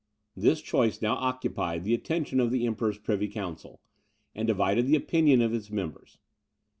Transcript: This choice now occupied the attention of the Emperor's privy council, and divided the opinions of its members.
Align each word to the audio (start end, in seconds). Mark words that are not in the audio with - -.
This 0.35 0.63
choice 0.63 0.99
now 0.99 1.13
occupied 1.15 1.83
the 1.83 1.93
attention 1.93 2.39
of 2.39 2.49
the 2.49 2.65
Emperor's 2.65 2.97
privy 2.97 3.27
council, 3.27 3.79
and 4.33 4.47
divided 4.47 4.87
the 4.87 4.95
opinions 4.95 5.43
of 5.43 5.53
its 5.53 5.69
members. 5.69 6.17